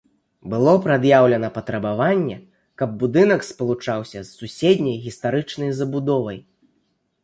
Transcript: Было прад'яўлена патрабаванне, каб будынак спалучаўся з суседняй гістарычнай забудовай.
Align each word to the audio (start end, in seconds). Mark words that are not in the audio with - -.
Было 0.53 0.71
прад'яўлена 0.85 1.49
патрабаванне, 1.57 2.37
каб 2.83 2.89
будынак 3.05 3.47
спалучаўся 3.51 4.19
з 4.27 4.35
суседняй 4.39 5.01
гістарычнай 5.09 5.71
забудовай. 5.83 6.47